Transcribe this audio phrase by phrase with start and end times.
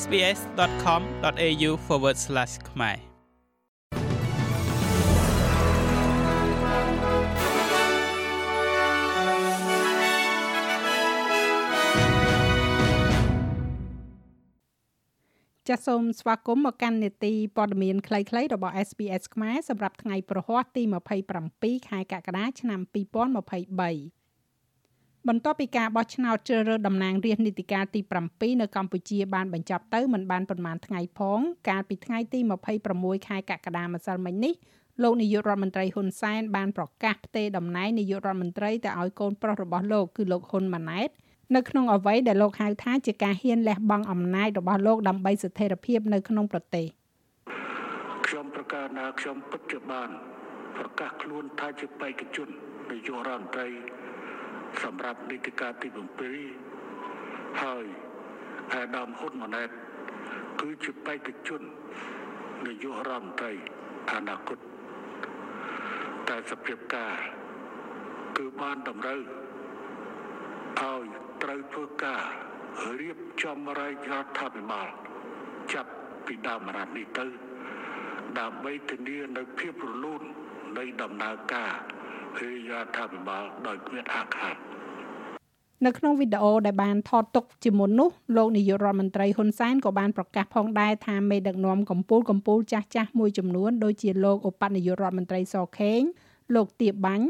[0.00, 1.70] sbs.com.au/
[2.70, 2.98] ខ្មែរ
[15.68, 20.82] ចាសសូមស្វាគមន៍មកកាន់នេតិព័ត៌មានខ្លីៗរបស់ SBS ខ្មែរសម្រាប់ថ្ងៃប្រហ័សទី
[21.36, 24.21] 27ខែកក្កដាឆ្នាំ2023
[25.28, 28.00] បន្ទាប់ពីការបោះឆ្នោតជ្រើសរើសតំណាងរាស្ត្រនីតិកាលទី
[28.30, 32.40] 7នៅកម្ពុជាបានបញ្ចប់ទៅមិនបានប្រមាណថ្ងៃផង កាលពីថ្ងៃទី
[32.84, 34.54] 26ខែកក្កដាម្សិលមិញនេះ
[35.02, 41.08] លោកនាយករដ្ឋមន្ត្រីហ៊ុនសែនបានប្រកាសផ្ទេរតំណែងនាយករដ្ឋមន្ត្រីទៅឲ្យកូនប្រុសរបស់លោកគឺលោកហ៊ុនម៉ាណែត
[41.54, 46.86] នៅក្នុងអ្វីដែលលោកហៅថាជាការហ៊ានលះបង់អំណាចរបស់លោកដើម្បីស្ថិរភាពនៅក្នុងប្រទេស
[48.26, 50.08] ខ្ញុំប្រកាសថាខ្ញុំពិតជាបាន
[50.78, 52.48] ប្រកាសខ្លួនថាជាបេក្ខជន
[52.90, 53.68] នាយករដ្ឋមន្ត្រី
[54.82, 55.88] សម្រាប់នីតិកាលទី
[56.74, 57.86] 7ហើយ
[58.74, 59.70] អាដាមហ៊ុនម៉ាណែត
[60.60, 61.62] គឺជាបេក្ខជន
[62.66, 63.52] នាយករដ្ឋមន្ត្រី
[64.12, 64.58] អនាគត
[66.28, 67.14] តែសភាពការ
[68.36, 69.20] គឺបានតម្រូវ
[70.80, 71.04] ឲ្យ
[71.42, 72.22] ត្រូវធ្វើការ
[73.00, 74.88] រៀបចំរាយរដ្ឋាភិបាល
[75.72, 75.90] ចាប់
[76.26, 77.26] ពីដើមរដ្ឋនេះទៅ
[78.38, 80.22] ដើម្បីធានានៅភាពរលូន
[80.78, 81.72] នៃដំណើរការ
[82.40, 84.56] រាជរដ្ឋាភិបាលដោយគ្មានអាខាត
[85.86, 96.00] នៅក្នុងវីដេអូដែលបានថតទុកជាមុននោះលោកនាយករដ្ឋមន្ត្រីហ៊ុនសែនក៏បានប្រកាសផងដែរថាមេដឹកនាំកម្ពុជាកម្ពុជាចាស់ចាស់មួយចំនួនដូចជាលោកឧបនាយករដ្ឋមន្ត្រីសខេង
[96.54, 97.26] លោកទៀបបាញ់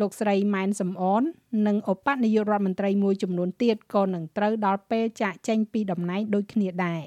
[0.00, 1.22] លោកស្រីម៉ែនសំអន
[1.66, 7.02] និងឧបនាយករដ្ឋមន្ត្រីមួយចំនួនទៀតក៏នឹងត្រូវដល់ពេលចាក់ចេញពីតំណែងដូចគ្នាដែរ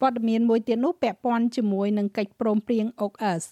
[0.00, 3.44] ព័ត៌មានមួយទៀតនោះពាក់ព័ន្ធជាមួយនឹងកិច្ចព្រមព្រៀង OCS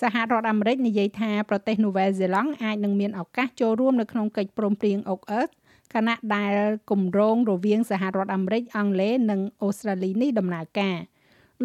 [0.00, 5.48] សហរដ្ឋអាមេរិកនិយាយថាប្រទេសនូវែលសេឡង់អាចនឹងមានឱកាសចូលរួមនៅក្នុងកិច្ចព្រមព្រៀង OCS
[5.94, 6.54] ខណៈដែល
[6.90, 10.96] គម្រោងរវាងសហរដ្ឋអាមេរិកអង់គ្លេសនិងអូស្ត្រាលីនេះដំណើរការ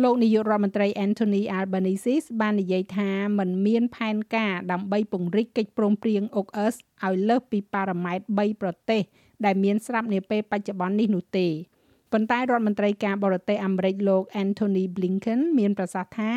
[0.03, 9.01] លោកនាយករដ្ឋមន្ត្រី Anthony Albanese បាននិយាយថាมันមានផែនការដើម្បីពង្រីកកិច្ចព្រមព្រៀង OCS ឲ្យលើសពីប៉ារ៉ាម៉ែត្រ3ប្រទេស
[9.45, 11.47] ដែលមានស្រាប់នាពេលបច្ចុប្បន្ននេះនោះទេ
[12.11, 16.31] ប៉ុន្តែរដ្ឋមន្ត្រីការបរទេសអាមេរិកលោក Anthony Blinken មានប្រសាសន៍ថា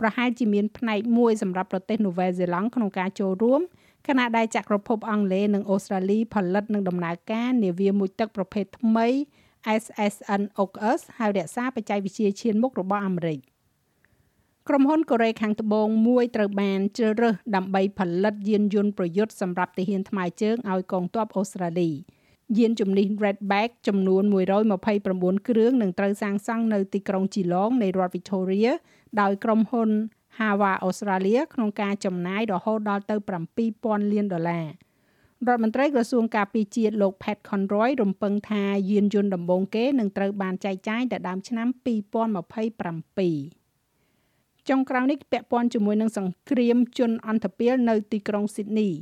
[0.00, 3.60] ប្រហែលជាមានផ្នែកមួយសម្រាប់ប្រទេសនូវែលសេឡង់ក្នុងការចូលរួម
[4.06, 9.06] ខណៈដែលចក្រភពអង់គ្លេសនិងអូស្ត្រាលីផលិតនឹងដំណើរការនាវាមួយទឹកប្រភេទថ្មី
[9.80, 13.38] SSN AUKUS ហើយរក្សាបច្ចេកវិទ្យាឈានមុខរបស់អាមេរិក
[14.68, 21.90] ក្រុមហ៊ុនកូរ៉េខាងត្បូងមួយត្រូវបានជ្រើសរើសដើម្បីផលិតយានយន្តប្រយុទ្ធសម្រាប់ទាហានថ្មើរជើងឲ្យកងទ័ពអូស្ត្រាលី
[22.58, 24.22] យានជំនិះ Redback ចំនួន
[24.84, 28.72] 129គ្រឿងនឹងត្រូវសាងសង់នៅទីក្រុង Geelong នៃរដ្ឋ Victoria
[29.20, 29.90] ដោយក្រុមហ៊ុន
[30.38, 33.14] Hawa Australia ក្នុងការចំណាយរហូតដល់ទៅ
[33.64, 34.66] 7000លានដុល្លារ
[35.46, 41.78] រដ្ឋមន្ត្រីក្រសួងការពារជាតិលោក Pat Conroy រំពឹងថាយានយន្តដំបូងគេនឹងត្រូវបានចែកចាយដល់ដើមឆ្នាំ2027
[44.68, 48.92] ចុងក្រោយនេះពាក់ព័ន្ធជាមួយនឹងសង្គ្រាមជនអន្តពាលនៅទីក្រុង Sydney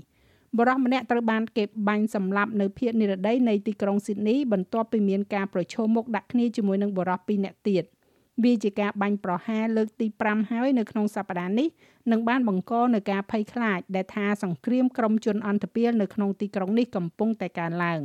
[0.59, 7.85] បរិះម្នាក់ត្រូវបានគេបាញ់សម្លាប់នៅភូមិនិរដីនៃទីក្រុង Sydney បន្ទាប់ពីមានការប្រឈមមុខដាក់គ្នាជាមួយនឹងបរិះពីរនាក់ទៀត។
[8.43, 11.69] វាជាការបាញ់ប្រហារលើកទី5ហើយនៅក្នុងសប្តាហ៍នេះ
[12.11, 18.01] នឹងបានបង្កនៅការភ័យខ្លាចដែលថាសង្គ្រាមក្រុមជនអន្តពាលនៅក្នុងទីក្រុងនេះកំពុងតែកើនឡើង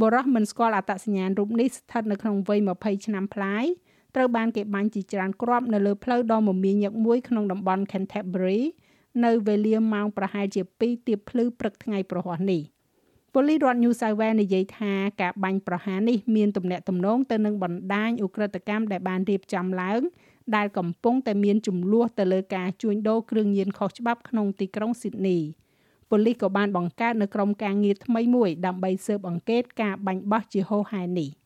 [0.00, 3.64] បរោះមិនស្គាល់អត្តសញ្ញាណរូបនេះស្ថិតនៅក្នុងវ័យ20ឆ្នាំប្លាយ
[4.14, 8.60] ត្រូវបានគេបាញ់ជាច្រើនគ្រាប់នៅលើផ្លូវដ៏មមាញឹកមួយក្នុងតំបន់ Canterbury
[9.24, 12.62] នៅវេលាម៉ោងប្រហែលជា2ទៀបភ្លឺព្រឹកថ្ងៃប្រហ័សនេះ។
[13.38, 20.00] ប៉ូលីសរដ្ឋ New South Wales និយាយថាការបាញ់ប្រហារនេះមានទំនាក់ទំនងទៅនឹងបណ្ដាញឧក្រិដ្ឋកម្មដែលបានរៀបចំឡើង
[20.56, 25.40] ដែលកំពុងតែមានចំនួនទៅលើការជួញដូរគ្រឿងញៀនខុសច្បាប់ក្នុងទីក្រុង Sydney
[26.10, 31.28] ប៉ូលីសក៏បានបង្កើតនៅក្រុមការងារថ្មីមួយដើម្បីស៊ើបអង្កេតការបាញ់បោះជាហូរហែនេះ។